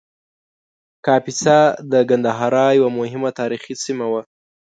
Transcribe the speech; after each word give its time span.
کاپیسا 1.05 1.59
د 1.91 1.93
ګندهارا 2.09 2.65
یوه 2.77 2.89
مهمه 2.99 3.29
تاریخي 3.39 3.73
سیمه 3.83 4.05
وه 4.11 4.21